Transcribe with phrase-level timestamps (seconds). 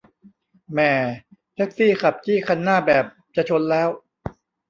[0.71, 0.93] แหม่
[1.55, 3.05] แท็กซี่ขับจี้คันหน้าแบบ
[3.35, 3.89] จะชนแล้ว